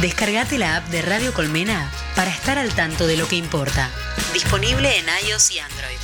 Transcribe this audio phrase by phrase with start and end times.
[0.00, 3.90] Descargate la app de Radio Colmena para estar al tanto de lo que importa.
[4.34, 5.96] Disponible en iOS y Android.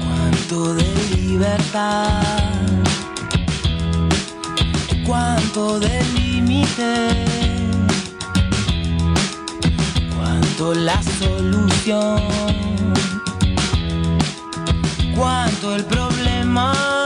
[0.00, 2.22] Cuánto de libertad,
[5.04, 7.41] cuánto de límite,
[10.70, 12.20] la solución,
[15.16, 17.01] cuánto el problema,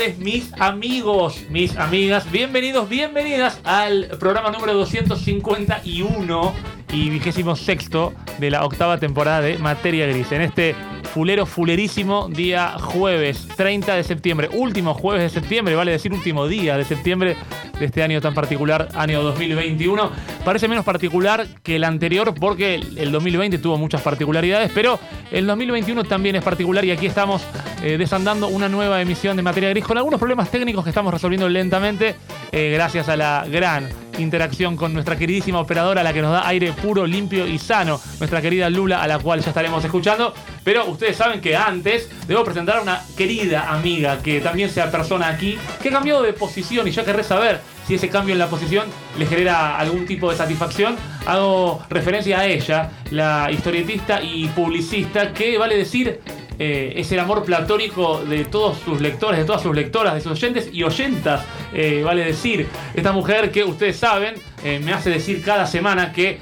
[0.00, 2.30] tardes, mis amigos, mis amigas.
[2.30, 6.54] Bienvenidos, bienvenidas al programa número 251
[6.92, 10.32] y vigésimo sexto de la octava temporada de Materia Gris.
[10.32, 10.74] En este
[11.12, 16.76] fulero fulerísimo día jueves 30 de septiembre, último jueves de septiembre, vale decir último día
[16.78, 17.36] de septiembre
[17.80, 20.10] de este año tan particular, año 2021.
[20.44, 25.00] Parece menos particular que el anterior porque el 2020 tuvo muchas particularidades, pero
[25.32, 27.42] el 2021 también es particular y aquí estamos
[27.82, 31.48] eh, desandando una nueva emisión de Materia Gris con algunos problemas técnicos que estamos resolviendo
[31.48, 32.14] lentamente
[32.52, 33.88] eh, gracias a la gran
[34.20, 38.40] interacción con nuestra queridísima operadora, la que nos da aire puro, limpio y sano, nuestra
[38.40, 40.34] querida Lula, a la cual ya estaremos escuchando.
[40.64, 45.28] Pero ustedes saben que antes debo presentar a una querida amiga que también sea persona
[45.28, 48.86] aquí, que cambió de posición y yo querré saber si ese cambio en la posición
[49.18, 50.96] le genera algún tipo de satisfacción.
[51.26, 56.20] Hago referencia a ella, la historietista y publicista, que vale decir
[56.62, 60.32] eh, es el amor platónico de todos sus lectores, de todas sus lectoras, de sus
[60.32, 62.68] oyentes y oyentas, eh, vale decir.
[62.92, 66.38] Esta mujer que ustedes saben eh, me hace decir cada semana que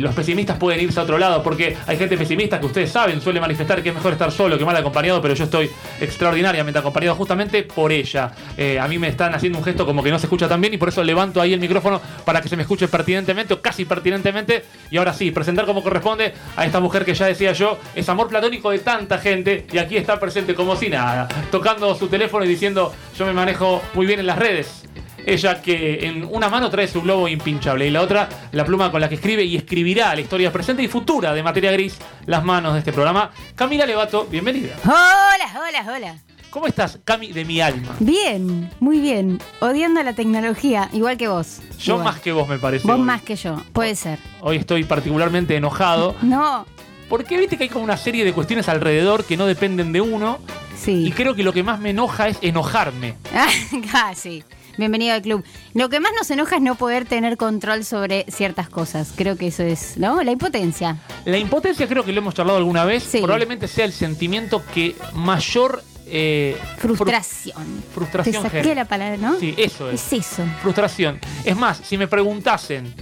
[0.00, 3.40] los pesimistas pueden irse a otro lado, porque hay gente pesimista que ustedes saben suele
[3.40, 7.62] manifestar que es mejor estar solo que mal acompañado, pero yo estoy extraordinariamente acompañado justamente
[7.62, 8.32] por ella.
[8.80, 10.78] A mí me están haciendo un gesto como que no se escucha tan bien y
[10.78, 14.64] por eso levanto ahí el micrófono para que se me escuche pertinentemente o casi pertinentemente.
[14.90, 18.28] Y ahora sí, presentar como corresponde a esta mujer que ya decía yo, es amor
[18.28, 22.48] platónico de tanta gente y aquí está presente como si nada, tocando su teléfono y
[22.48, 24.84] diciendo yo me manejo muy bien en las redes.
[25.26, 29.00] Ella que en una mano trae su globo impinchable y la otra la pluma con
[29.00, 31.96] la que escribe y escribirá la historia presente y futura de Materia Gris,
[32.26, 33.30] las manos de este programa.
[33.54, 34.74] Camila Levato, bienvenida.
[34.84, 36.18] Hola, hola, hola.
[36.50, 37.96] ¿Cómo estás, Cami de mi alma?
[37.98, 39.40] Bien, muy bien.
[39.60, 41.58] Odiando la tecnología, igual que vos.
[41.80, 42.04] Yo Igual.
[42.04, 42.86] más que vos me parece.
[42.86, 43.02] Vos hoy.
[43.02, 44.20] más que yo, puede ser.
[44.40, 46.64] Hoy estoy particularmente enojado No,
[47.14, 50.40] porque viste que hay como una serie de cuestiones alrededor que no dependen de uno
[50.72, 51.12] y sí.
[51.14, 53.14] creo que lo que más me enoja es enojarme.
[53.94, 54.42] ah, sí.
[54.76, 55.44] Bienvenido al club.
[55.74, 59.12] Lo que más nos enoja es no poder tener control sobre ciertas cosas.
[59.14, 60.24] Creo que eso es, ¿no?
[60.24, 60.96] La impotencia.
[61.24, 63.04] La impotencia creo que lo hemos charlado alguna vez.
[63.04, 63.18] Sí.
[63.18, 65.84] Probablemente sea el sentimiento que mayor...
[66.06, 67.82] eh, fru- Frustración.
[67.94, 69.38] frustración Te saqué la palabra, ¿no?
[69.38, 70.12] Sí, eso es.
[70.12, 70.42] Es eso.
[70.62, 71.20] Frustración.
[71.44, 72.92] Es más, si me preguntasen,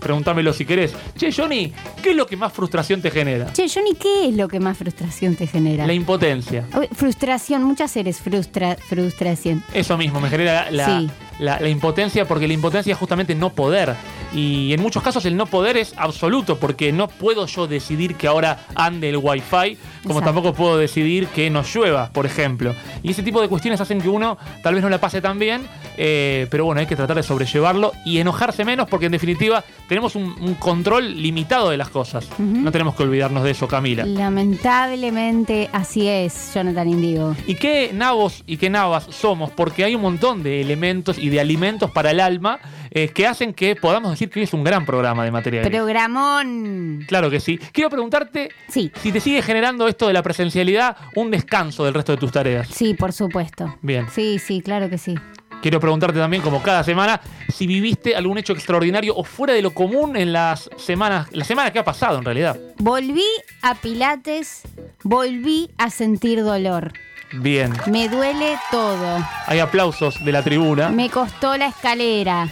[0.00, 1.72] pregúntamelo si querés, che, Johnny,
[2.02, 3.52] ¿qué es lo que más frustración te genera?
[3.52, 5.86] Che, Johnny, ¿qué es lo que más frustración te genera?
[5.86, 6.66] La impotencia.
[6.76, 9.62] Uy, Frustración, muchas seres frustra, frustración.
[9.72, 11.10] Eso mismo, me genera la, Sí.
[11.38, 13.94] la- la impotencia, porque la impotencia es justamente no poder.
[14.32, 18.26] Y en muchos casos el no poder es absoluto, porque no puedo yo decidir que
[18.28, 20.22] ahora ande el wifi, como Exacto.
[20.24, 22.74] tampoco puedo decidir que no llueva, por ejemplo.
[23.02, 25.62] Y ese tipo de cuestiones hacen que uno tal vez no la pase tan bien,
[25.96, 30.14] eh, pero bueno, hay que tratar de sobrellevarlo y enojarse menos, porque en definitiva tenemos
[30.14, 32.28] un, un control limitado de las cosas.
[32.38, 34.04] No tenemos que olvidarnos de eso, Camila.
[34.06, 37.36] Lamentablemente así es, Jonathan Indigo.
[37.46, 39.50] ¿Y qué nabos y qué navas somos?
[39.50, 43.54] Porque hay un montón de elementos y de alimentos para el alma eh, que hacen
[43.54, 45.70] que podamos decir que hoy es un gran programa de materia gris.
[45.72, 47.04] Programón.
[47.06, 47.58] Claro que sí.
[47.72, 52.12] Quiero preguntarte Sí, si te sigue generando esto de la presencialidad un descanso del resto
[52.12, 52.68] de tus tareas.
[52.68, 53.76] sí, por supuesto.
[53.82, 54.06] Bien.
[54.10, 55.14] Sí, sí, claro que sí.
[55.62, 57.20] Quiero preguntarte también, como cada semana,
[57.52, 61.70] si viviste algún hecho extraordinario o fuera de lo común en las semanas, la semana
[61.70, 62.58] que ha pasado en realidad.
[62.78, 63.22] Volví
[63.60, 64.62] a Pilates,
[65.02, 66.94] volví a sentir dolor.
[67.34, 67.74] Bien.
[67.90, 69.18] Me duele todo.
[69.46, 70.88] Hay aplausos de la tribuna.
[70.88, 72.48] Me costó la escalera.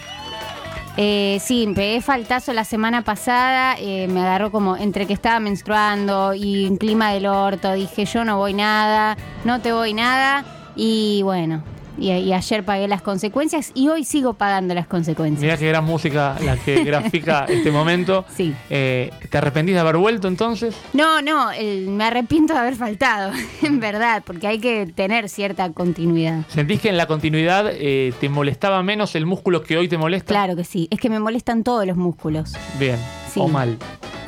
[1.00, 6.34] Eh, sí, pegué faltazo la semana pasada, eh, me agarró como entre que estaba menstruando
[6.34, 11.22] y en clima del orto, dije yo no voy nada, no te voy nada y
[11.22, 11.62] bueno,
[11.98, 15.40] y, y ayer pagué las consecuencias y hoy sigo pagando las consecuencias.
[15.42, 18.24] Mirá qué gran música la que grafica este momento.
[18.34, 18.54] Sí.
[18.70, 20.74] Eh, ¿Te arrepentís de haber vuelto entonces?
[20.92, 25.70] No, no, el- me arrepiento de haber faltado, en verdad, porque hay que tener cierta
[25.72, 26.42] continuidad.
[26.48, 30.28] ¿Sentís que en la continuidad eh, te molestaba menos el músculo que hoy te molesta?
[30.28, 32.54] Claro que sí, es que me molestan todos los músculos.
[32.78, 32.96] Bien.
[33.32, 33.40] Sí.
[33.40, 33.76] O mal.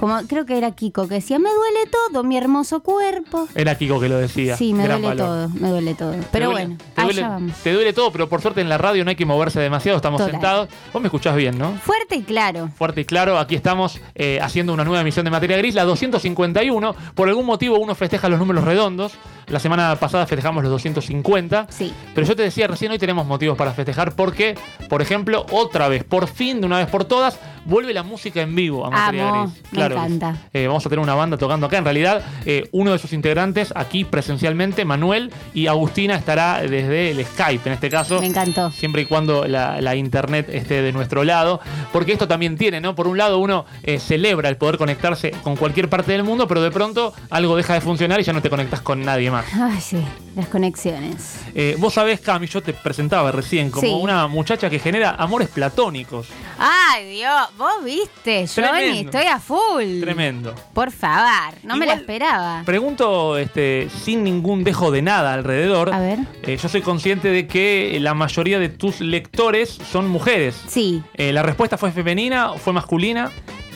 [0.01, 3.47] Como creo que era Kiko que decía, me duele todo, mi hermoso cuerpo.
[3.55, 4.57] Era Kiko que lo decía.
[4.57, 5.49] Sí, me Gran duele valor.
[5.51, 6.15] todo, me duele todo.
[6.33, 7.57] Pero duele- bueno, te duele, allá vamos.
[7.63, 10.19] te duele todo, pero por suerte en la radio no hay que moverse demasiado, estamos
[10.19, 10.33] Total.
[10.33, 10.69] sentados.
[10.93, 11.73] Vos me escuchás bien, ¿no?
[11.85, 12.71] Fuerte y claro.
[12.77, 16.95] Fuerte y claro, aquí estamos eh, haciendo una nueva emisión de Materia Gris, la 251.
[17.15, 19.13] Por algún motivo uno festeja los números redondos.
[19.49, 21.67] La semana pasada festejamos los 250.
[21.71, 21.93] Sí.
[22.15, 24.57] Pero yo te decía recién, hoy tenemos motivos para festejar porque,
[24.89, 28.55] por ejemplo, otra vez, por fin, de una vez por todas, vuelve la música en
[28.55, 29.79] vivo a Materia Amo, Gris.
[29.97, 30.37] Me encanta.
[30.53, 31.79] Eh, vamos a tener una banda tocando acá.
[31.79, 37.25] En realidad, eh, uno de sus integrantes aquí presencialmente, Manuel, y Agustina estará desde el
[37.25, 38.21] Skype, en este caso.
[38.21, 38.71] Me encantó.
[38.71, 41.61] Siempre y cuando la, la internet esté de nuestro lado.
[41.93, 42.95] Porque esto también tiene, ¿no?
[42.95, 46.63] Por un lado, uno eh, celebra el poder conectarse con cualquier parte del mundo, pero
[46.63, 49.47] de pronto algo deja de funcionar y ya no te conectas con nadie más.
[49.55, 49.99] Ay, sí,
[50.37, 51.41] las conexiones.
[51.55, 53.93] Eh, vos sabés, Cami, yo te presentaba recién como Sí.
[53.93, 56.29] una muchacha que genera amores platónicos.
[56.59, 60.01] Ay, Dios, vos viste, Johnny, estoy a full.
[60.01, 60.55] Tremendo.
[60.75, 62.63] Por favor, no me la esperaba.
[62.65, 65.93] Pregunto este, sin ningún dejo de nada alrededor.
[65.93, 66.19] A ver.
[66.43, 70.55] Eh, yo soy consciente de que la mayoría de tus lectores son mujeres.
[70.69, 73.31] Sí, Eh, ¿La respuesta fue femenina o fue masculina?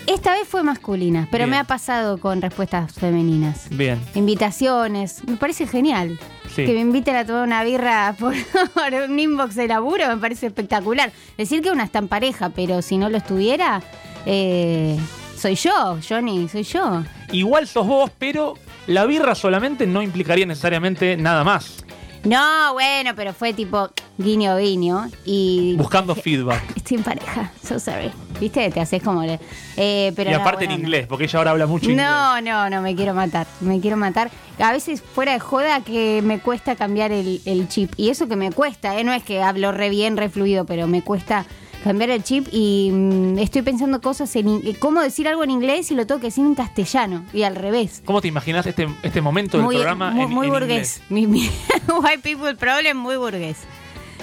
[0.07, 1.51] esta vez fue masculina, pero Bien.
[1.53, 3.69] me ha pasado con respuestas femeninas.
[3.71, 6.19] Bien, Invitaciones, me parece genial.
[6.55, 6.65] Sí.
[6.67, 8.35] Que me inviten a tomar una birra por,
[8.75, 11.11] por un inbox de laburo me parece espectacular.
[11.37, 13.83] Decir que una está en pareja, pero si no lo estuviera,
[14.27, 14.97] eh,
[15.37, 17.03] soy yo, Johnny, soy yo.
[17.33, 18.55] igual sos vos, pero
[18.87, 21.84] la birra solamente no implicaría necesariamente nada más.
[22.25, 26.63] No, bueno, pero fue tipo guiño guiño y Buscando feedback.
[26.75, 28.11] estoy en pareja, so sorry.
[28.41, 28.71] ¿Viste?
[28.71, 29.39] Te haces como le-
[29.77, 32.05] eh, pero y no, aparte bueno, en inglés, porque ella ahora habla mucho inglés.
[32.07, 34.31] No, no, no, me quiero matar, me quiero matar.
[34.59, 37.93] A veces fuera de joda que me cuesta cambiar el, el chip.
[37.97, 39.05] Y eso que me cuesta, ¿eh?
[39.05, 41.45] no es que hablo re bien, re fluido, pero me cuesta
[41.85, 44.49] cambiar el chip y mm, estoy pensando cosas en...
[44.49, 47.55] in- cómo decir algo en inglés y lo tengo que decir en castellano y al
[47.55, 48.01] revés.
[48.07, 51.03] ¿Cómo te imaginas este, este momento del programa muy, en, muy en burgués.
[51.11, 51.11] inglés?
[51.11, 51.51] Mi, mi-
[52.03, 53.59] White people problem, muy burgués.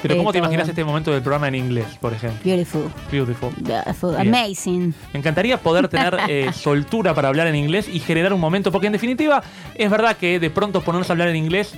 [0.02, 0.48] Pero ¿cómo Eh, te todo.
[0.48, 2.40] imaginas este momento del programa en inglés, por ejemplo?
[2.44, 2.92] Beautiful.
[3.12, 3.52] Beautiful.
[3.58, 4.16] Beautiful.
[4.18, 4.94] Amazing.
[5.14, 8.88] Me encantaría poder tener eh, soltura para hablar en inglés y generar un momento, porque
[8.88, 9.44] en definitiva
[9.76, 11.74] es verdad que de pronto ponerse a hablar en inglés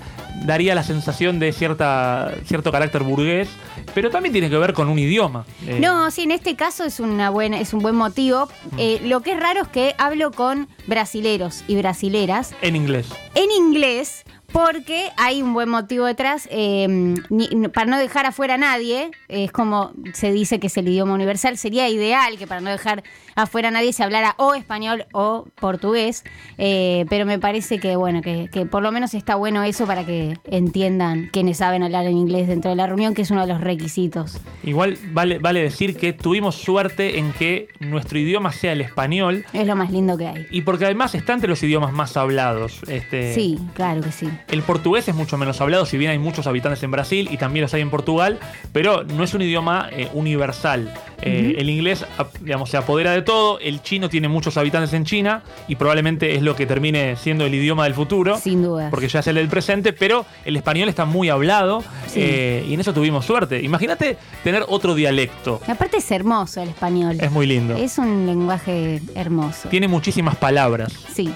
[0.45, 3.47] daría la sensación de cierta, cierto carácter burgués,
[3.93, 5.45] pero también tiene que ver con un idioma.
[5.65, 8.47] Eh, No, sí, en este caso es una buena, es un buen motivo.
[8.71, 8.75] Mm.
[8.79, 13.07] Eh, lo que es raro es que hablo con brasileros y brasileras En inglés.
[13.35, 14.23] en inglés
[14.53, 16.47] porque hay un buen motivo detrás.
[16.51, 16.87] eh,
[17.29, 21.13] ni- para no dejar afuera a nadie, es como se dice que es el idioma
[21.13, 23.03] universal, sería ideal que para no dejar
[23.35, 26.23] afuera a nadie se hablara o español o portugués,
[26.59, 30.05] eh, pero me parece que bueno, que, que por lo menos está bueno eso para
[30.05, 33.47] que entiendan quienes saben hablar en inglés dentro de la reunión, que es uno de
[33.47, 34.39] los requisitos.
[34.63, 39.65] Igual vale, vale decir que tuvimos suerte en que nuestro idioma sea el español Es
[39.65, 40.45] lo más lindo que hay.
[40.51, 42.81] y porque además está entre los idiomas más hablados.
[42.87, 44.29] Este, Sí, claro que sí.
[44.49, 47.63] El portugués es mucho menos hablado, si bien hay muchos habitantes en Brasil y también
[47.63, 48.39] los hay en Portugal,
[48.71, 50.93] pero no es un idioma eh, universal.
[51.21, 52.05] Eh, El inglés,
[52.41, 56.41] digamos, se apodera de todo, el chino tiene muchos habitantes en China y probablemente es
[56.41, 58.37] lo que termine siendo el idioma del futuro.
[58.37, 58.89] Sin duda.
[58.89, 62.19] Porque ya es el del presente, pero el español está muy hablado Sí.
[62.21, 63.61] eh, y en eso tuvimos suerte.
[63.61, 65.61] Imagínate tener otro dialecto.
[65.67, 67.17] Y aparte es hermoso el español.
[67.19, 67.75] Es muy lindo.
[67.75, 69.69] Es un lenguaje hermoso.
[69.69, 70.91] Tiene muchísimas palabras.
[71.13, 71.31] Sí.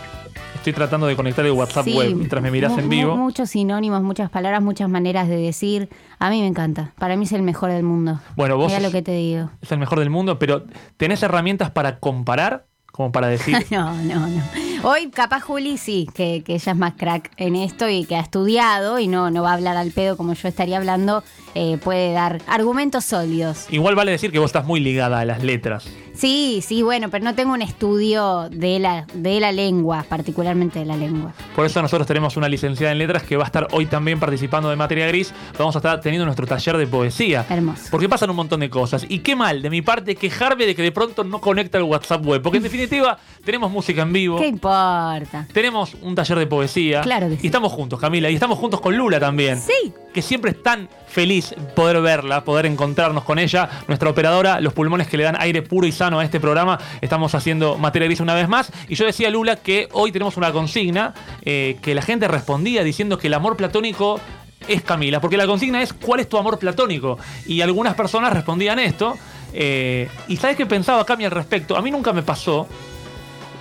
[0.58, 1.94] Estoy tratando de conectar el WhatsApp sí.
[1.96, 3.16] web mientras me miras en vivo.
[3.16, 5.90] mu- muchos sinónimos, muchas palabras, muchas maneras de decir.
[6.20, 6.94] A mí me encanta.
[7.00, 8.20] Para mí es el mejor del mundo.
[8.36, 9.50] Bueno, vos Mira lo que te digo.
[9.62, 10.66] es el mejor del mundo, pero
[10.98, 13.56] ¿tenés herramientas para comparar como para decir.
[13.72, 14.42] No, no, no.
[14.84, 18.20] Hoy capaz Juli sí, que, que ella es más crack en esto y que ha
[18.22, 21.24] estudiado y no, no va a hablar al pedo como yo estaría hablando,
[21.54, 23.68] eh, puede dar argumentos sólidos.
[23.72, 25.88] Igual vale decir que vos estás muy ligada a las letras.
[26.18, 30.86] Sí, sí, bueno, pero no tengo un estudio de la, de la lengua, particularmente de
[30.86, 31.34] la lengua.
[31.56, 34.70] Por eso nosotros tenemos una licenciada en letras que va a estar hoy también participando
[34.70, 35.32] de Materia Gris.
[35.60, 37.46] Vamos a estar teniendo nuestro taller de poesía.
[37.48, 37.84] Hermoso.
[37.92, 39.06] Porque pasan un montón de cosas.
[39.08, 42.26] Y qué mal de mi parte quejarme de que de pronto no conecta el WhatsApp
[42.26, 42.42] web.
[42.42, 44.40] Porque en definitiva tenemos música en vivo.
[44.40, 45.48] ¿Qué importa?
[45.54, 47.02] Tenemos un taller de poesía.
[47.02, 47.42] Claro que sí.
[47.44, 48.30] Y estamos juntos, Camila.
[48.30, 49.60] Y estamos juntos con Lula también.
[49.60, 49.94] Sí.
[50.14, 53.70] Que siempre es tan feliz poder verla, poder encontrarnos con ella.
[53.88, 56.80] Nuestra operadora, los pulmones que le dan aire puro y sano a este programa.
[57.02, 58.72] Estamos haciendo materia gris una vez más.
[58.88, 63.18] Y yo decía, Lula, que hoy tenemos una consigna eh, que la gente respondía diciendo
[63.18, 64.20] que el amor platónico
[64.68, 65.20] es Camila.
[65.22, 67.18] Porque la consigna es ¿cuál es tu amor platónico?
[67.46, 69.18] Y algunas personas respondían esto.
[69.54, 71.78] eh, y ¿sabes qué pensaba Cami al respecto?
[71.78, 72.68] A mí nunca me pasó.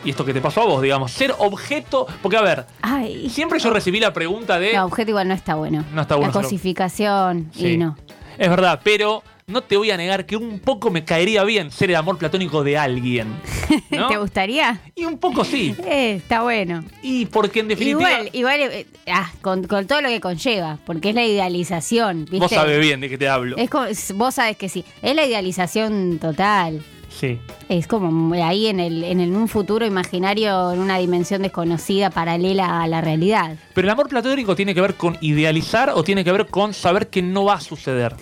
[0.07, 2.07] Y esto que te pasó a vos, digamos, ser objeto.
[2.23, 3.29] Porque, a ver, Ay.
[3.29, 4.73] siempre yo recibí la pregunta de.
[4.73, 5.85] No, objeto igual no está bueno.
[5.93, 7.73] No está bueno La cosificación Sí.
[7.73, 7.97] y no.
[8.39, 11.91] Es verdad, pero no te voy a negar que un poco me caería bien ser
[11.91, 13.29] el amor platónico de alguien.
[13.91, 14.07] ¿no?
[14.09, 14.81] ¿Te gustaría?
[14.95, 15.75] Y un poco sí.
[15.85, 16.85] Eh, está bueno.
[17.03, 18.11] Y porque en definitiva.
[18.13, 22.21] Igual, igual eh, ah, con, con todo lo que conlleva, porque es la idealización.
[22.27, 22.39] ¿viste?
[22.39, 23.57] Vos sabés bien de qué te hablo.
[23.57, 24.85] Es como- vos sabes que sí.
[25.03, 26.83] Es la idealización total.
[27.19, 27.39] Sí.
[27.71, 32.83] Es como ahí en, el, en el- un futuro imaginario, en una dimensión desconocida, paralela
[32.83, 33.57] a la realidad.
[33.73, 37.09] Pero el amor platónico tiene que ver con idealizar o tiene que ver con saber
[37.09, 38.15] que no va a suceder.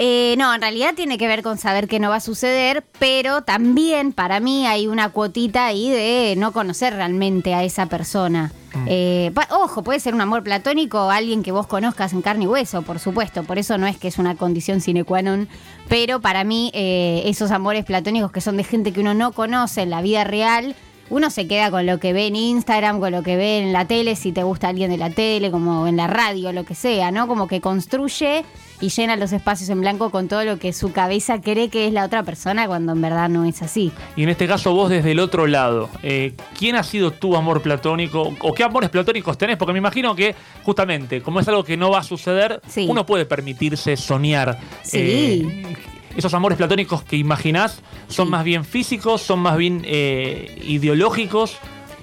[0.00, 3.42] Eh, no, en realidad tiene que ver con saber que no va a suceder, pero
[3.42, 8.52] también para mí hay una cuotita ahí de no conocer realmente a esa persona.
[8.86, 12.44] Eh, pa- ojo, puede ser un amor platónico o alguien que vos conozcas en carne
[12.44, 13.42] y hueso, por supuesto.
[13.42, 15.48] Por eso no es que es una condición sine qua non.
[15.88, 19.82] Pero para mí, eh, esos amores platónicos que son de gente que uno no conoce
[19.82, 20.76] en la vida real,
[21.10, 23.86] uno se queda con lo que ve en Instagram, con lo que ve en la
[23.86, 27.10] tele, si te gusta alguien de la tele, como en la radio, lo que sea,
[27.10, 27.26] ¿no?
[27.26, 28.44] Como que construye
[28.80, 31.92] y llena los espacios en blanco con todo lo que su cabeza cree que es
[31.92, 33.92] la otra persona cuando en verdad no es así.
[34.16, 37.60] Y en este caso vos desde el otro lado, eh, ¿quién ha sido tu amor
[37.62, 38.34] platónico?
[38.40, 39.56] ¿O qué amores platónicos tenés?
[39.56, 42.86] Porque me imagino que justamente, como es algo que no va a suceder, Sí.
[42.88, 44.58] uno puede permitirse soñar.
[44.82, 44.98] Sí.
[45.00, 45.76] Eh,
[46.16, 48.30] esos amores platónicos que imaginás son Sí.
[48.32, 51.56] más bien físicos, son más bien eh, ideológicos.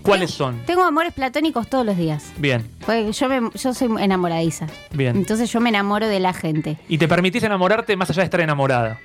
[0.06, 0.64] ¿Cuáles son?
[0.66, 2.32] Tengo amores platónicos todos los días.
[2.38, 4.68] Bien, Porque yo, me- yo soy enamoradiza.
[4.92, 5.16] bien.
[5.18, 6.78] Entonces yo me enamoro de la gente.
[6.88, 9.00] Y te permitís enamorarte más allá de estar enamorada.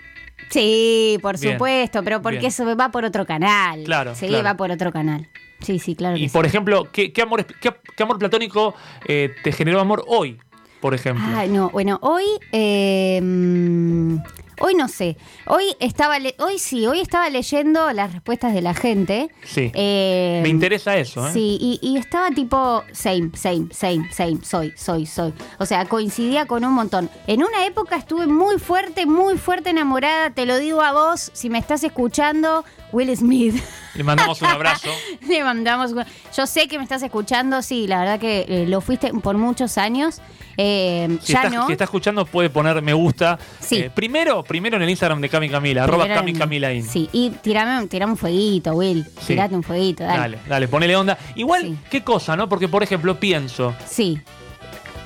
[0.51, 1.55] Sí, por Bien.
[1.55, 2.49] supuesto, pero porque Bien.
[2.49, 3.85] eso va por otro canal.
[3.85, 4.45] Claro, Sí, claro.
[4.45, 5.29] va por otro canal.
[5.61, 6.33] Sí, sí, claro que Y sí.
[6.33, 8.75] por ejemplo, ¿qué, qué amor, qué, qué amor platónico
[9.07, 10.39] eh, te generó amor hoy?
[10.81, 11.23] Por ejemplo.
[11.37, 12.25] Ay, no, bueno, hoy.
[12.53, 14.17] eh, mm,
[14.61, 15.17] hoy no sé.
[15.47, 16.19] Hoy estaba.
[16.21, 19.31] le- hoy sí, hoy estaba leyendo las respuestas de la gente.
[19.45, 19.71] Sí.
[19.75, 21.33] Eh, Me interesa eso, ¿eh?
[21.33, 25.35] Sí, y, y estaba tipo same, same, same, same, soy, soy, soy.
[25.59, 27.11] O sea, coincidía con un montón.
[27.27, 31.51] En una época estuve muy fuerte, muy fuerte enamorada, te lo digo a vos, si
[31.51, 33.63] me estás escuchando, Will Smith.
[33.95, 34.89] Le mandamos un abrazo.
[35.29, 35.93] Le mandamos.
[36.37, 39.79] Yo sé que me estás escuchando, sí, la verdad que eh, lo fuiste por muchos
[39.79, 40.21] años.
[40.57, 41.67] Eh, Si, ya está, no.
[41.67, 43.39] si está escuchando, puede poner me gusta.
[43.61, 43.77] Sí.
[43.77, 46.85] Eh, primero, primero en el Instagram de Cami Camila, arroba Cami en- Camila In.
[46.85, 49.05] Sí, y tirame, tirame un fueguito, Will.
[49.21, 49.29] Sí.
[49.29, 50.19] Tirate un fueguito, dale.
[50.19, 51.17] Dale, dale, ponele onda.
[51.37, 51.77] Igual, Sí.
[51.91, 52.49] qué cosa, ¿no?
[52.49, 54.21] Porque, por ejemplo, pienso, Sí.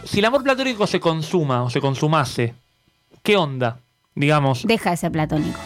[0.04, 2.54] si el amor platónico se consuma o se consumase,
[3.22, 3.78] ¿qué onda?
[4.16, 5.58] Digamos, Deja de ser platónico.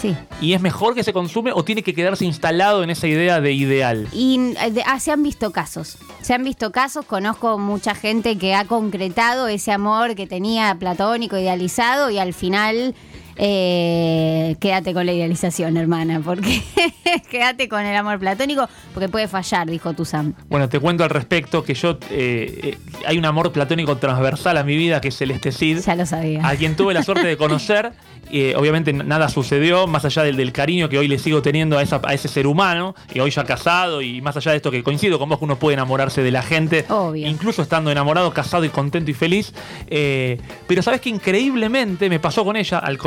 [0.00, 0.14] Sí.
[0.40, 3.52] ¿y es mejor que se consume o tiene que quedarse instalado en esa idea de
[3.52, 4.06] ideal?
[4.12, 5.96] Y eh, de- ah, se han visto casos.
[6.22, 11.38] Se han visto casos, conozco mucha gente que ha concretado ese amor que tenía platónico,
[11.38, 12.94] idealizado, y al final
[13.38, 16.62] eh, quédate con la idealización, hermana, porque
[17.30, 20.34] quédate con el amor platónico, porque puede fallar, dijo Tuzam.
[20.48, 24.64] Bueno, te cuento al respecto que yo, eh, eh, hay un amor platónico transversal a
[24.64, 25.78] mi vida que es Celeste Cid.
[25.80, 26.46] Ya lo sabía.
[26.46, 27.92] a quien tuve la suerte de conocer.
[28.56, 32.00] obviamente nada sucedió, más allá del, del cariño que hoy le sigo teniendo a, esa-
[32.04, 35.18] a ese ser humano, y hoy ya casado, y más allá de esto que coincido
[35.20, 37.28] con vos, que uno puede enamorarse de la gente, Obvio.
[37.28, 39.52] incluso estando enamorado, casado y contento y feliz.
[39.88, 42.98] pero sabes que increíblemente me pasó con ella al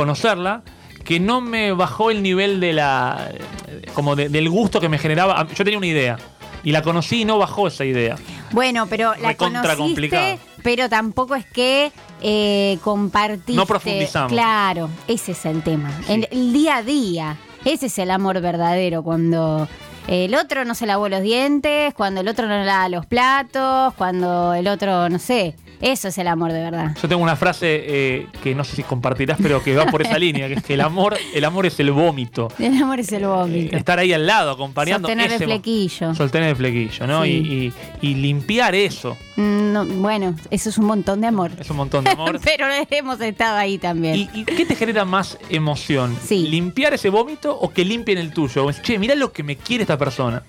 [1.04, 3.30] que no me bajó el nivel de la.
[3.68, 5.46] eh, como de- del gusto que me generaba.
[5.54, 6.18] Yo tenía una idea.
[6.62, 8.16] Y la conocí y no bajó esa idea.
[8.52, 9.76] Bueno, pero la complicado.
[9.78, 13.54] conociste, pero tampoco es que eh, compartiste.
[13.54, 14.30] No profundizamos.
[14.32, 15.90] Claro, ese es el tema.
[16.06, 16.12] Sí.
[16.12, 19.66] En el día a día, ese es el amor verdadero, cuando
[20.06, 24.52] el otro no se lavó los dientes, cuando el otro no lava los platos, cuando
[24.52, 26.94] el otro, no sé, Eso es el amor de verdad.
[27.00, 30.18] Yo tengo una frase eh, que no sé si compartirás, pero que va por esa
[30.18, 32.48] línea, que es que el amor, el amor es el vómito.
[32.58, 33.76] El amor es el Eh, vómito.
[33.76, 35.08] estar ahí al lado, acompañando.
[35.08, 36.14] Sostener el ese mo- flequillo.
[36.14, 37.24] Sostener el flequillo, ¿no?
[37.24, 37.30] Sí.
[37.30, 39.16] Y, y- y limpiar eso.
[39.36, 41.50] Mm, no, bueno, eso es un montón de amor.
[41.58, 42.38] Es un montón de amor.
[42.44, 44.16] Pero hemos estado ahí también.
[44.16, 46.16] ¿Y, y qué te genera más emoción?
[46.22, 46.46] Sí.
[46.48, 48.66] ¿Limpiar ese vómito o que limpien el tuyo?
[48.66, 50.42] O Che, mira lo que me quiere esta persona.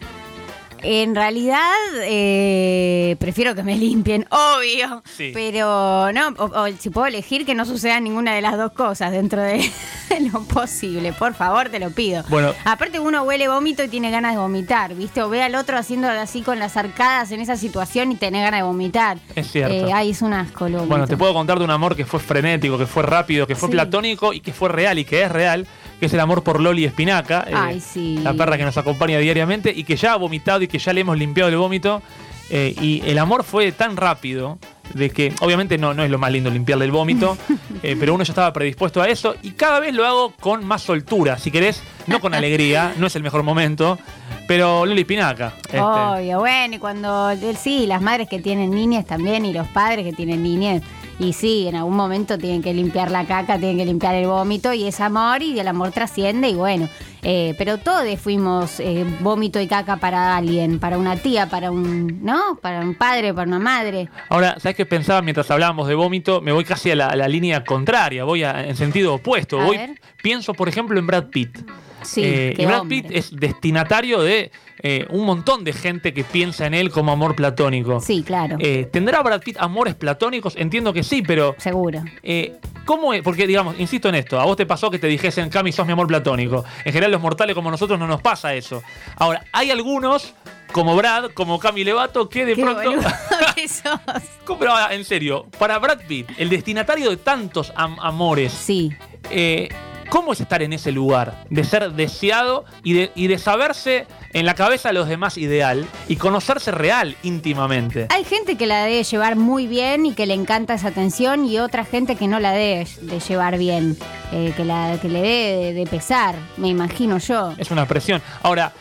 [0.83, 1.59] En realidad,
[2.03, 5.03] eh, prefiero que me limpien, obvio.
[5.17, 5.31] Sí.
[5.33, 9.11] Pero no, o, o si puedo elegir que no suceda ninguna de las dos cosas
[9.11, 9.69] dentro de
[10.33, 11.13] lo posible.
[11.13, 12.23] Por favor, te lo pido.
[12.29, 12.53] Bueno.
[12.65, 15.21] Aparte, uno huele vómito y tiene ganas de vomitar, ¿viste?
[15.21, 18.59] O ve al otro haciendo así con las arcadas en esa situación y tiene ganas
[18.59, 19.17] de vomitar.
[19.35, 19.73] Es cierto.
[19.87, 22.19] Eh, ay, es un asco, lo Bueno, te puedo contar de un amor que fue
[22.19, 23.73] frenético, que fue rápido, que fue Sí.
[23.73, 25.65] platónico y que fue real y que es real,
[26.01, 28.17] que es el amor por Loli Espinaca, eh, sí.
[28.23, 31.01] la perra que nos acompaña diariamente y que ya ha vomitado y que ya le
[31.01, 32.01] hemos limpiado el vómito.
[32.49, 34.57] eh, y el amor fue tan rápido
[34.95, 37.37] de que, obviamente, no, no es lo más lindo limpiarle el vómito,
[37.83, 40.81] eh, pero uno ya estaba predispuesto a eso y cada vez lo hago con más
[40.81, 43.99] soltura, si querés, no con alegría, no es el mejor momento,
[44.47, 45.53] pero Loli Espinaca.
[45.65, 47.29] este, Obvio, bueno, y cuando
[47.61, 50.81] sí, las madres que tienen niñas también y los padres que tienen niñas.
[51.23, 54.73] Y sí, en algún momento tienen que limpiar la caca, tienen que limpiar el vómito
[54.73, 56.89] y es amor y el amor trasciende y bueno.
[57.21, 62.23] eh, pero todos fuimos eh, vómito y caca para alguien, para una tía, para un,
[62.23, 62.55] ¿no?
[62.59, 64.09] Para un padre, para una madre.
[64.29, 66.41] Ahora, ¿sabes qué pensaba mientras hablábamos de vómito?
[66.41, 69.59] Me voy casi a la, a la línea contraria, voy a- en sentido opuesto.
[69.59, 69.77] Voy,
[70.23, 71.55] pienso, por ejemplo, en Brad Pitt.
[72.01, 73.03] Sí, Eh, y Brad hombre.
[73.03, 74.49] Pitt es destinatario de
[74.83, 77.99] eh, un montón de gente que piensa en él como amor platónico.
[78.01, 80.55] Sí, claro, Eh, ¿Tendrá Brad Pitt amores platónicos?
[80.57, 82.03] Entiendo que sí, pero seguro.
[82.23, 83.21] eh, ¿cómo es?
[83.21, 85.93] Porque, digamos, insisto en esto, a vos te pasó que te dijesen, Cami, sos mi
[85.93, 86.65] amor platónico.
[86.83, 88.81] En general, los mortales como nosotros no nos pasa eso.
[89.17, 90.33] Ahora, hay algunos,
[90.71, 92.91] como Brad, como Cami Levato, que de Qué pronto...
[93.55, 93.99] que sos.
[94.45, 94.59] ¿Cómo?
[94.59, 98.91] Pero ahora, en serio, para Brad Pitt, el destinatario de tantos am- amores, Sí.
[99.29, 99.69] eh,
[100.11, 101.45] ¿cómo es estar en ese lugar?
[101.49, 105.87] De ser deseado y de, y de saberse en la cabeza de los demás ideal
[106.09, 108.07] y conocerse real, íntimamente.
[108.09, 111.59] Hay gente que la debe llevar muy bien y que le encanta esa atención y
[111.59, 113.97] otra gente que no la debe de llevar bien,
[114.33, 117.53] eh, que, la, que le debe de, pesar, me imagino yo.
[117.57, 118.21] Es una presión.
[118.43, 118.73] Ahora,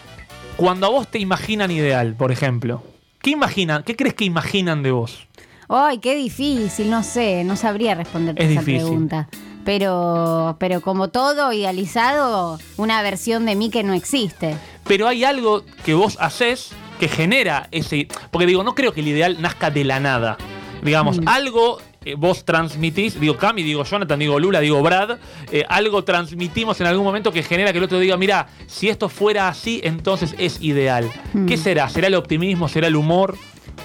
[0.57, 2.83] cuando a vos te imaginan ideal, por ejemplo,
[3.23, 3.85] ¿qué imaginan?
[3.85, 5.29] ¿Qué crees que imaginan de vos?
[5.69, 8.81] Ay, qué difícil, no sé, no sabría responderte Es esa difícil.
[8.83, 9.29] pregunta.
[9.65, 14.57] Pero, pero como todo idealizado, una versión de mí que no existe.
[14.85, 18.09] Pero hay algo que vos haces que genera ese...
[18.31, 20.37] Porque digo, no creo que el ideal nazca de la nada.
[20.83, 21.29] Digamos, Mm.
[21.29, 25.19] algo eh, vos transmitís, digo Cami, digo Jonathan, digo Lula, digo Brad,
[25.53, 29.11] eh, algo transmitimos en algún momento que genera que el otro diga, mira, si esto
[29.11, 31.11] fuera así, entonces es ideal.
[31.35, 31.45] Mm.
[31.47, 31.89] ¿Qué será?
[31.91, 32.69] ¿Será el optimismo?
[32.69, 33.37] ¿Será el humor?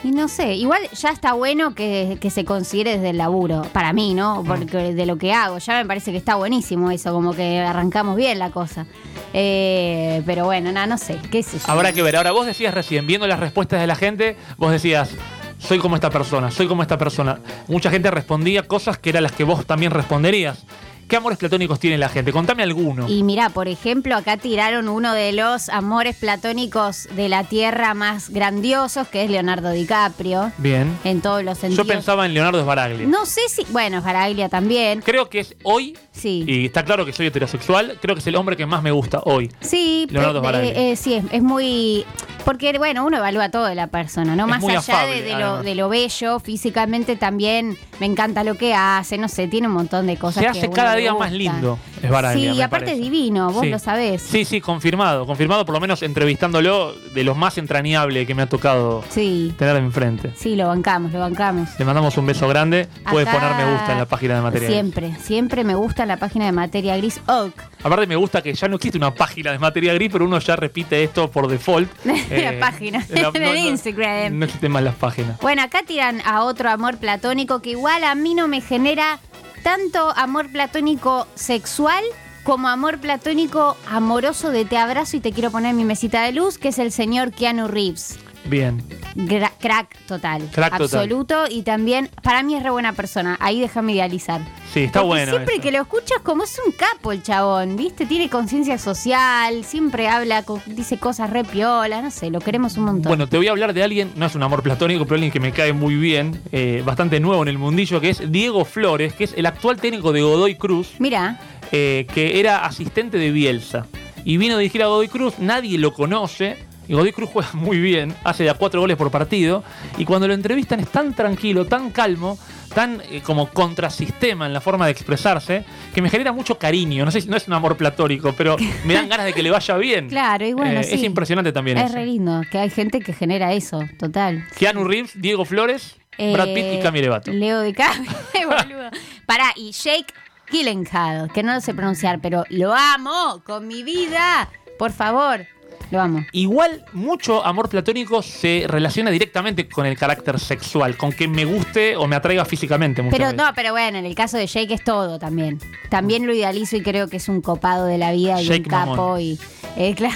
[0.06, 3.92] Y no sé, igual ya está bueno que, que se considere desde el laburo, para
[3.92, 4.44] mí, ¿no?
[4.46, 8.16] Porque de lo que hago, ya me parece que está buenísimo eso, como que arrancamos
[8.16, 8.86] bien la cosa.
[9.34, 11.64] Eh, pero bueno, nada, no sé, qué sé yo.
[11.68, 12.18] Habrá que ver.
[12.18, 15.10] Ahora, vos decías recién, viendo las respuestas de la gente, vos decías,
[15.58, 17.40] soy como esta persona, soy como esta persona.
[17.68, 20.66] Mucha gente respondía cosas que eran las que vos también responderías.
[21.08, 22.32] ¿Qué amores platónicos tiene la gente?
[22.32, 23.08] Contame alguno.
[23.08, 28.30] Y mira, por ejemplo, acá tiraron uno de los amores platónicos de la Tierra más
[28.32, 30.98] grandiosos, que es Leonardo DiCaprio, Bien.
[31.04, 31.86] en todos los sentidos.
[31.86, 33.06] Yo pensaba en Leonardo Sbaraglia.
[33.08, 35.02] No sé si, bueno, Faraglia también.
[35.02, 36.44] Creo que es hoy, Sí.
[36.48, 39.20] y está claro que soy heterosexual, creo que es el hombre que más me gusta
[39.26, 39.52] hoy.
[39.62, 40.72] Sí, Leonardo Sbaraglia.
[40.72, 42.04] eh, eh, sí, es, es muy...
[42.46, 44.44] Porque, bueno, uno evalúa todo de la persona, ¿no?
[44.44, 45.66] Es Más allá afable, de, de lo, además.
[45.66, 50.06] de lo bello, físicamente también me encanta lo que hace, no sé, tiene un montón
[50.06, 52.86] de cosas Se que hace a uno cada día más lindo, Sbaraglia, Sí, y aparte
[52.88, 53.04] parece.
[53.04, 53.70] es divino, vos Sí.
[53.70, 54.22] lo sabés.
[54.22, 55.26] Sí, sí, confirmado.
[55.26, 59.76] Confirmado, por lo menos entrevistándolo, de los más entrañable que me ha tocado Sí, tener
[59.78, 60.32] enfrente.
[60.36, 61.70] sí, lo bancamos, lo bancamos.
[61.80, 62.88] Le mandamos un beso grande.
[63.10, 64.68] Puedes Acá- poner me gusta en la página de materia.
[64.68, 64.76] Gris.
[64.80, 67.54] Siempre, siempre me gusta en la página de Materia Gris Oak.
[67.84, 70.56] Aparte me gusta que ya no existe una página de materia gris, pero uno ya
[70.56, 71.90] repite esto por default.
[72.36, 74.40] Eh, La página, en el Instagram.
[74.40, 75.40] No existen más las páginas.
[75.42, 79.20] Bueno, acá tiran a otro amor platónico que igual a mí no me genera
[79.66, 82.04] tanto amor platónico sexual
[82.44, 86.60] como amor platónico amoroso de te abrazo y te quiero poner mi mesita de luz,
[86.60, 88.20] que es el señor Keanu Reeves.
[88.48, 88.82] Bien.
[89.16, 90.50] Gra- crack total.
[90.52, 90.84] Crack total.
[91.02, 93.38] absoluto y también para mí es re buena persona.
[93.40, 94.42] Ahí déjame idealizar.
[94.74, 95.32] Sí, está Porque bueno.
[95.32, 95.64] Siempre eso.
[95.64, 98.06] que lo escuchas como es un capo el chabón, ¿viste?
[98.06, 103.10] Tiene conciencia social, siempre habla, dice cosas re piolas, no sé, lo queremos un montón.
[103.10, 105.40] Bueno, te voy a hablar de alguien, no es un amor platónico, pero alguien que
[105.40, 109.24] me cae muy bien, eh, bastante nuevo en el mundillo, que es Diego Flores, que
[109.24, 111.40] es el actual técnico de Godoy Cruz, Mira,
[111.72, 113.88] eh, que era asistente de Bielsa.
[114.24, 116.58] Y vino a dirigir a Godoy Cruz, nadie lo conoce.
[116.88, 119.64] Y Godoy Cruz juega muy bien, hace de a cuatro goles por partido.
[119.98, 122.38] Y cuando lo entrevistan es tan tranquilo, tan calmo,
[122.74, 127.06] tan eh, como contrasistema en la forma de expresarse, que me genera mucho cariño.
[127.06, 129.52] No sé si no es un amor platónico, pero me dan ganas de que le
[129.52, 130.10] vaya bien.
[130.16, 130.96] Claro, y bueno, Eh, sí.
[130.96, 131.96] Es impresionante también Es eso.
[131.96, 134.44] re lindo, que hay gente que genera eso, total.
[134.58, 137.32] Keanu Reeves, Diego Flores, Brad Pitt y Eh, Cami Levato.
[137.32, 138.12] Leo DiCaprio,
[138.46, 138.90] boludo.
[139.26, 140.14] Pará, y Jake
[140.52, 144.50] Gyllenhaal, que no lo sé pronunciar, pero lo amo con mi vida.
[144.80, 145.46] Por favor,
[145.92, 146.26] lo amo.
[146.32, 151.96] Igual mucho amor platónico se relaciona directamente con el carácter sexual, con que me guste
[151.96, 153.38] o me atraiga físicamente muchas Pero veces.
[153.46, 155.60] no, pero bueno, en el caso de Jake es todo también.
[155.90, 158.70] También lo idealizo y creo que es un copado de la vida y Jake un
[158.70, 159.22] capo Mamón.
[159.22, 159.40] y
[159.78, 160.16] eh, claro,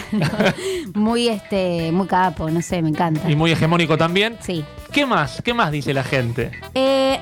[0.94, 3.30] muy este, muy capo, no sé, me encanta.
[3.30, 4.38] Y muy hegemónico también.
[4.42, 4.64] Sí.
[4.92, 5.42] ¿Qué más?
[5.44, 6.52] ¿Qué más dice la gente?
[6.74, 7.20] Eh,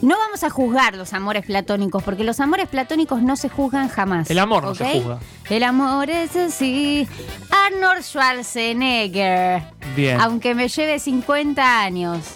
[0.00, 4.30] no vamos a juzgar los amores platónicos, porque los amores platónicos no se juzgan jamás.
[4.30, 5.18] El amor no se juzga.
[5.48, 7.06] El amor es así.
[7.66, 9.62] Arnold Schwarzenegger.
[9.96, 10.20] Bien.
[10.20, 12.34] Aunque me lleve 50 años.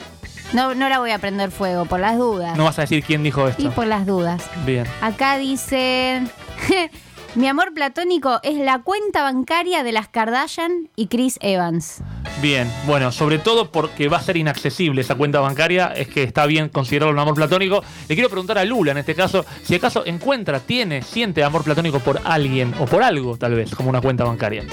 [0.53, 2.57] No, no la voy a prender fuego, por las dudas.
[2.57, 3.71] No vas a decir quién dijo y esto.
[3.73, 4.43] por las dudas.
[4.65, 4.87] Bien.
[5.01, 6.31] Acá dicen.
[7.37, 12.03] Mi amor platónico es la cuenta bancaria de las Kardashian y Chris Evans.
[12.40, 12.66] Bien.
[12.87, 16.70] Bueno, sobre todo porque va a ser inaccesible esa cuenta bancaria, es que está bien
[16.70, 17.85] considerarlo un amor platónico.
[18.09, 22.01] Le quiero preguntar a Lula en este caso, si acaso encuentra, tiene, siente amor platónico
[22.01, 24.64] por alguien o por algo, tal vez, como una cuenta bancaria.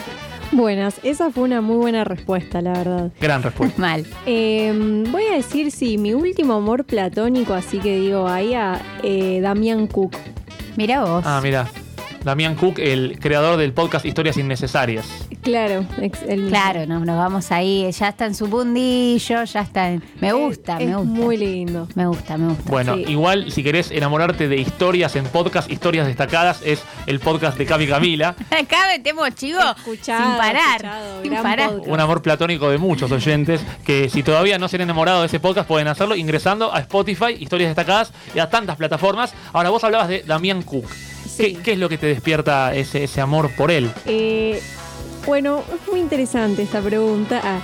[0.54, 3.12] Buenas, esa fue una muy buena respuesta, la verdad.
[3.20, 3.82] Gran respuesta.
[3.82, 4.06] Mal.
[4.26, 9.42] Eh, voy a decir, sí, mi último amor platónico, así que digo, ahí a eh,
[9.42, 10.16] Damián Cook.
[10.78, 11.26] Mira vos.
[11.28, 11.68] Ah, mira.
[12.24, 15.06] Damián Cook, el creador del podcast Historias Innecesarias.
[15.42, 15.86] Claro,
[16.28, 16.48] el.
[16.48, 20.02] Claro, nos, nos vamos ahí, ya está en su bundillo, ya está en...
[20.22, 21.12] Me gusta, Es- me es gusta.
[21.14, 21.88] muy lindo.
[21.96, 22.64] Me gusta, me gusta.
[22.72, 23.06] Bueno, Sí.
[23.10, 27.88] igual si querés enamorarte de historias en podcast, historias destacadas, es el podcast de Cami
[27.88, 28.30] Camila.
[28.50, 30.76] Acá metemos chivo Escuchado, sin parar.
[30.78, 31.70] escuchado, sin parar.
[31.72, 31.88] podcast.
[31.90, 35.40] Un amor platónico de muchos oyentes que si todavía no se han enamorado de ese
[35.42, 39.34] podcast pueden hacerlo ingresando a Spotify, historias destacadas y a tantas plataformas.
[39.52, 40.86] Ahora vos hablabas de Damián Cook.
[41.38, 41.58] ¿Qué, Sí.
[41.64, 43.92] qué es lo que te despierta ese, ese amor por él?
[44.06, 44.62] Eh,
[45.26, 47.42] bueno, es muy interesante esta pregunta.
[47.44, 47.60] Ah,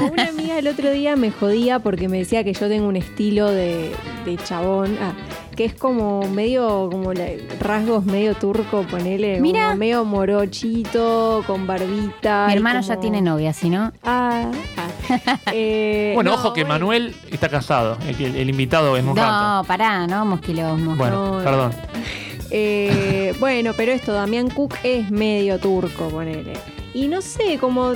[0.00, 2.96] no, una amiga el otro día me jodía porque me decía que yo tengo un
[2.96, 3.90] estilo de,
[4.24, 5.12] de chabón, ah,
[5.56, 7.26] que es como medio, como la-
[7.60, 9.64] rasgos medio turco, ponele, Mira.
[9.66, 12.46] como medio morochito, con barbita.
[12.46, 13.92] Mi hermano ya tiene novia, ¿sí no?
[14.02, 14.88] Ah, ah.
[15.52, 16.74] Eh, Bueno, no, ojo que bueno.
[16.74, 19.68] Manuel está casado, el, el- el invitado en un No, rato.
[19.68, 20.94] pará, no vamos quilombo.
[20.94, 21.44] Bueno, no.
[21.44, 21.72] perdón.
[22.54, 26.52] Eh, bueno, pero esto, Damián Cook es medio turco, ponele.
[26.94, 27.94] Y no sé, como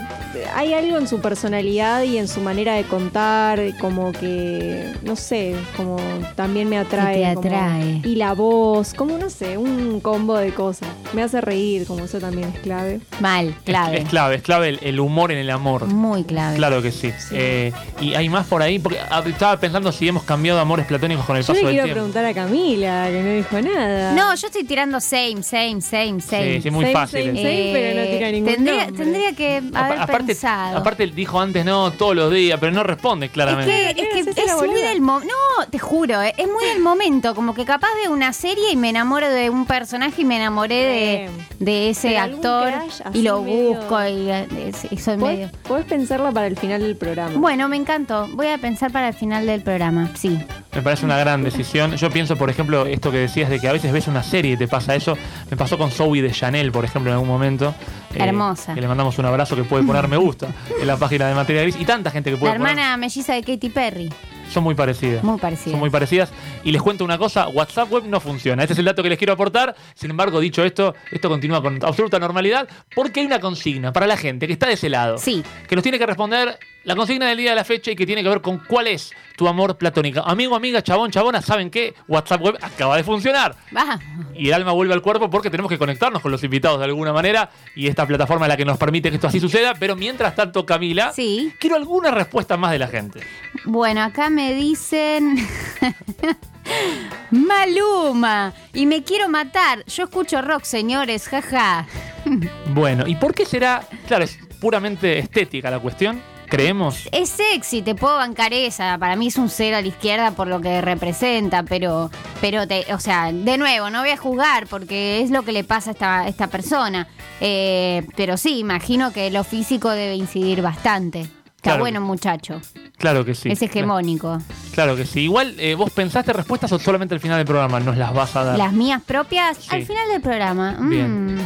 [0.55, 5.55] hay algo en su personalidad y en su manera de contar, como que, no sé,
[5.77, 5.97] como
[6.35, 7.27] también me atrae.
[7.29, 8.01] te como- atrae.
[8.05, 10.89] y la voz, como no sé, un combo de cosas.
[11.13, 13.01] Me hace reír, como eso también es clave.
[13.21, 13.99] Mal, clave.
[13.99, 15.85] Es, es clave, es clave el, el humor en el amor.
[15.87, 16.57] Muy clave.
[16.57, 17.13] Claro que sí.
[17.33, 21.37] Eh, y hay más por ahí, porque estaba pensando si hemos cambiado amores platónicos con
[21.37, 21.95] el Yo paso le del quiero tiempo.
[22.13, 24.13] preguntar a Camila, que no dijo nada.
[24.15, 26.55] No, yo estoy tirando same, same, same, same.
[26.57, 27.25] Sí, sí, muy Same, fácil.
[27.27, 27.43] same, eh.
[27.43, 27.71] same.
[27.75, 30.77] pero no tira ningún tendría, que haber Apa- aparte, pensado.
[30.79, 33.71] aparte dijo antes no todos los días, pero no responde es claramente.
[33.95, 35.35] que, es, que se hace es muy del momento.
[35.59, 37.35] No, te juro, eh, es muy del momento.
[37.35, 40.75] Como que capaz de una serie y me enamoro de un personaje y me enamoré
[40.75, 41.31] de,
[41.65, 42.73] de ese actor
[43.13, 45.49] y lo medio- busco y, eh, es- y soy medio.
[45.49, 47.33] Podés, podés pensarla para el final del programa.
[47.37, 48.29] Bueno, me encantó.
[48.33, 50.11] Voy a pensar para el final del programa.
[50.15, 50.39] Sí.
[50.77, 51.97] Me parece una gran decisión.
[51.97, 54.57] Yo pienso, por ejemplo, esto que decías de que a veces ves una serie y
[54.59, 55.17] te pasa eso.
[55.51, 57.75] Me pasó con Zoe de Chanel, por ejemplo, en algún momento.
[58.15, 58.75] Eh, Hermosa.
[58.75, 61.63] Que le mandamos un abrazo que puede poner me gusta en la página de Materia
[61.63, 61.77] Gris.
[61.81, 62.71] Y tanta gente que La puede poner.
[62.73, 64.11] hermana melliza de Katy Perry.
[64.53, 65.25] Son muy parecidas.
[65.25, 65.71] Muy parecida.
[65.73, 66.31] Son muy parecidas.
[66.63, 68.63] Y les cuento una cosa, WhatsApp Web no funciona.
[68.63, 69.75] Este es el dato que les quiero aportar.
[69.95, 74.17] Sin embargo, dicho esto, esto continúa con absoluta normalidad porque hay una consigna para la
[74.19, 75.17] gente que está de ese lado.
[75.17, 75.43] Sí.
[75.67, 78.23] Que nos tiene que responder la consigna del día de la fecha y que tiene
[78.23, 80.21] que ver con cuál es tu amor platónico.
[80.21, 81.95] Amigo, amiga, chabón, chabona, ¿saben qué?
[82.09, 83.55] WhatsApp Web acaba de funcionar.
[83.73, 83.97] Vamos.
[84.35, 87.13] Y el alma vuelve al cuerpo porque tenemos que conectarnos con los invitados de alguna
[87.13, 89.75] manera y esta plataforma es la que nos permite que esto así suceda.
[89.79, 91.53] Pero mientras tanto, Camila, Sí.
[91.61, 93.21] quiero alguna respuesta más de la gente.
[93.65, 95.37] Bueno, acá me dicen.
[97.31, 98.53] Maluma.
[98.73, 99.85] Y me quiero matar.
[99.87, 101.87] Yo escucho rock, señores, jaja.
[102.75, 103.83] Bueno, ¿y por qué será?
[104.09, 107.09] Claro, es puramente estética la cuestión, creemos.
[107.13, 108.97] Es sexy, te puedo bancar esa.
[108.99, 112.93] Para mí es un cero a la izquierda por lo que representa, pero, pero te,
[112.95, 115.93] o sea, de nuevo, no voy a juzgar porque es lo que le pasa a
[115.93, 117.09] esta, esta persona.
[117.41, 121.21] Eh, pero sí, imagino que lo físico debe incidir bastante.
[121.21, 121.81] Está Claro.
[121.81, 122.61] bueno, muchacho.
[122.97, 123.49] Claro que sí.
[123.51, 124.39] es hegemónico.
[124.73, 125.23] Claro que sí.
[125.23, 128.45] Igual, eh, ¿vos pensaste respuestas o solamente al final del programa nos las vas a
[128.45, 128.59] dar?
[128.59, 129.69] Las mías propias Sí.
[129.71, 130.73] al final del programa.
[130.79, 131.39] Mm.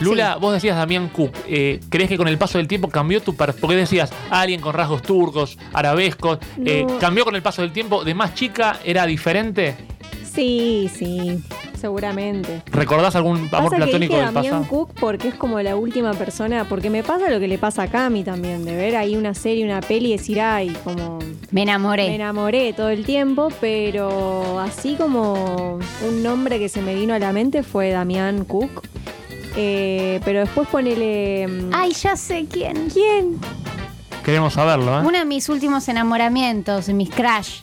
[0.00, 3.34] Lula, vos decías Damián Cook, eh, ¿crees que con el paso del tiempo cambió tu
[3.34, 6.86] per- Porque decías alguien con rasgos turcos, arabescos, eh.
[7.00, 8.04] ¿cambió con el paso del tiempo?
[8.04, 9.74] ¿De más chica era diferente?
[10.32, 11.42] Sí, sí,
[11.80, 12.62] seguramente.
[12.70, 14.68] ¿Recordás algún amor pasa que platónico dije del Damián pasado?
[14.68, 17.88] Cook porque es como la última persona, porque me pasa lo que le pasa a
[17.88, 21.18] Cami también, de ver ahí una serie, una peli y decir, ay, como
[21.50, 22.08] Me enamoré.
[22.08, 27.18] me enamoré todo el tiempo, pero así como un nombre que se me vino a
[27.18, 28.86] la mente fue Damián Cook.
[29.56, 31.46] Eh, pero después ponele...
[31.48, 32.88] mm, Ay, ya sé quién.
[32.90, 33.38] ¿Quién?
[34.24, 35.02] Queremos saberlo, ¿eh?
[35.06, 37.60] Uno de mis últimos enamoramientos, mis crush.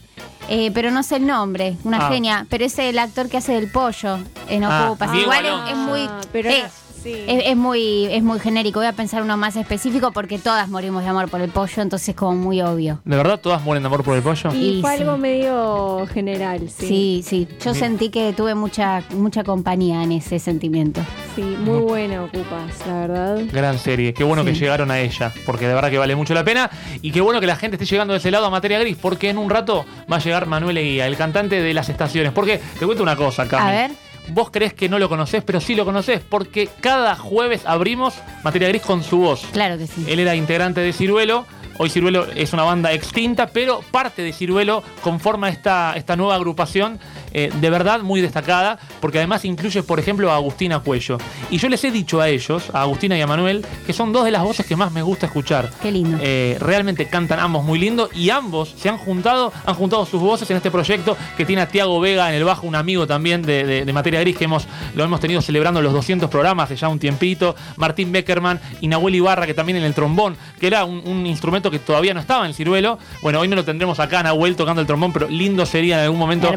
[0.47, 2.09] Eh, pero no sé el nombre, una Ah.
[2.11, 2.45] genia.
[2.49, 5.11] Pero es el actor que hace del pollo en Ah, Ocupas.
[5.11, 5.71] Diego Igual es, Alonso.
[5.71, 5.99] es muy.
[6.01, 6.65] Ah, pero eh,
[7.05, 7.23] sí.
[7.27, 8.79] es, es muy, es muy genérico.
[8.79, 12.09] Voy a pensar uno más específico porque todas morimos de amor por el pollo, entonces
[12.09, 12.99] es como muy obvio.
[13.05, 14.49] ¿De verdad todas mueren de amor por el pollo?
[14.53, 15.01] Y Y fue sí.
[15.03, 16.87] algo medio general, sí.
[16.87, 17.47] Sí, sí.
[17.63, 21.01] Yo sentí que tuve mucha, mucha compañía en ese sentimiento.
[21.35, 23.41] Sí, muy buena Ocupas, la verdad.
[23.51, 24.49] Gran serie, qué bueno Sí.
[24.53, 26.69] que llegaron a ella, porque de verdad que vale mucho la pena
[27.01, 29.29] y qué bueno que la gente esté llegando de ese lado a materia gris, porque
[29.29, 32.31] en un rato va a llegar Manuel Eguía, el cantante de las estaciones.
[32.31, 33.63] Porque te cuento una cosa, Cami.
[33.63, 33.91] A ver.
[34.29, 38.67] Vos crees que no lo conocés, pero sí lo conocés, porque cada jueves abrimos materia
[38.67, 39.45] gris con su voz.
[39.51, 40.05] Claro que sí.
[40.07, 41.45] Él era integrante de Ciruelo.
[41.77, 46.99] Hoy Ciruelo es una banda extinta, pero parte de Ciruelo conforma esta, esta nueva agrupación
[47.33, 51.17] eh, de verdad muy destacada, porque además incluye, por ejemplo, a Agustina Cuello.
[51.51, 54.23] Y yo les he dicho a ellos, a Agustina y a Manuel, que son dos
[54.23, 55.69] de las voces que más me gusta escuchar.
[55.81, 56.17] Qué lindo.
[56.21, 60.49] Eh, realmente cantan ambos muy lindo y ambos se han juntado, han juntado sus voces
[60.51, 63.65] en este proyecto que tiene a Tiago Vega en el bajo, un amigo también de,
[63.65, 66.87] de- de Materia Gris que hemos, lo hemos tenido celebrando los 200 programas hace ya
[66.87, 71.05] un tiempito, Martín Beckerman y Nahuel Ibarra que también en el trombón, que era un,
[71.05, 72.99] un instrumento que todavía no estaba en el ciruelo.
[73.21, 76.19] Bueno, hoy no lo tendremos acá, Nahuel tocando el trombón, pero lindo sería en algún
[76.19, 76.51] momento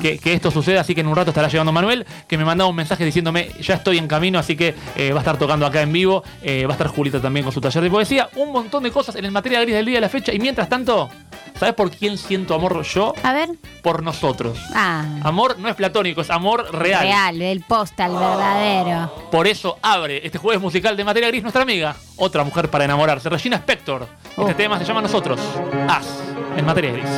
[0.00, 2.68] que, que esto suceda, así que en un rato estará llegando Manuel, que me mandaba
[2.70, 5.82] un mensaje diciéndome, ya estoy en camino, así que eh, va a estar tocando acá
[5.82, 8.82] en vivo, eh, va a estar Julita también con su taller de poesía, un montón
[8.82, 11.10] de cosas en el materia gris del día de la fecha, y mientras tanto,
[11.58, 13.12] ¿sabes por quién siento amor yo?
[13.22, 13.50] A ver.
[13.82, 14.58] Por nosotros.
[14.74, 15.04] Ah.
[15.22, 17.02] Amor no es platónico, es amor real.
[17.02, 19.28] Real, el postal verdadero.
[19.30, 23.28] Por eso abre este jueves musical de materia gris nuestra amiga, otra mujer para enamorarse,
[23.28, 24.06] Regina Spector.
[24.54, 25.40] Este tema se llama Nosotros,
[25.88, 26.22] As,
[26.56, 27.10] en materia gris.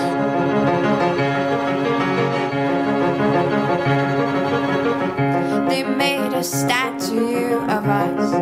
[5.69, 8.33] They made a statue of us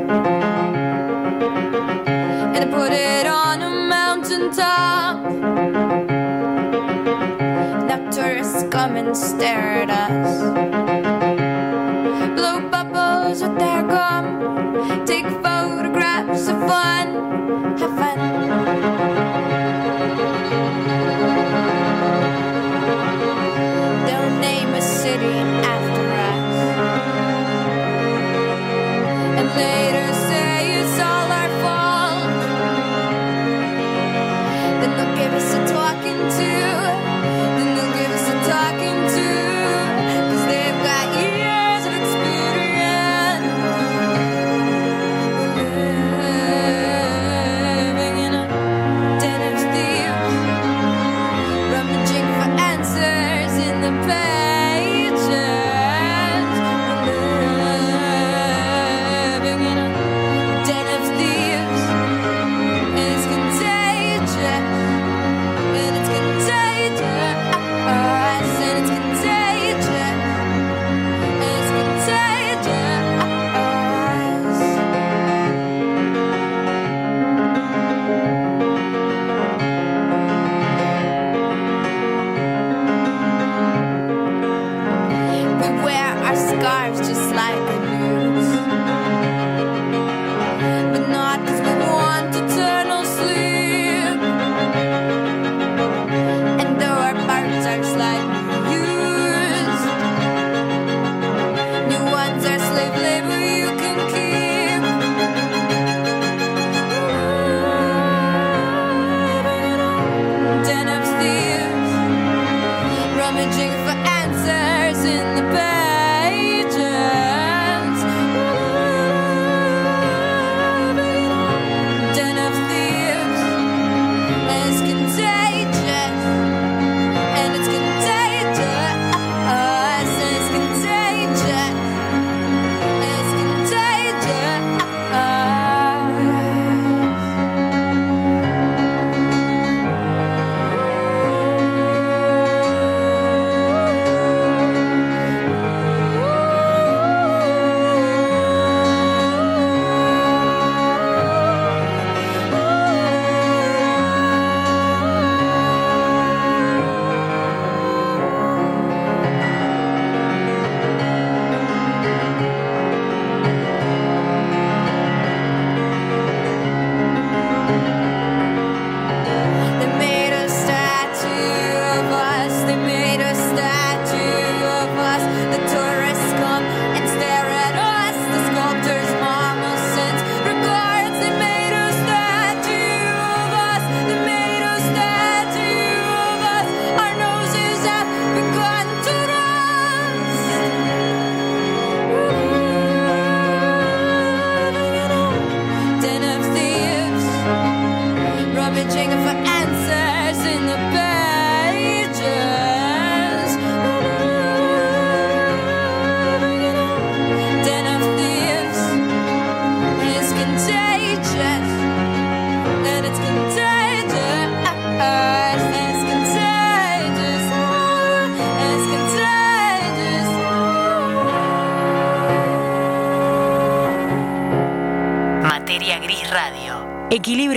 [2.54, 5.16] and put it on a mountain top.
[7.88, 10.63] Now tourists come and stare at us.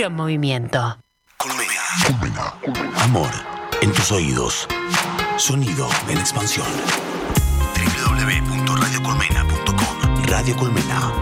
[0.08, 0.98] En movimiento.
[1.36, 2.54] Colmena.
[3.02, 3.30] Amor
[3.80, 4.66] en tus oídos.
[5.36, 6.66] Sonido en expansión.
[7.76, 11.12] www.radiocolmena.com Radio Colmena.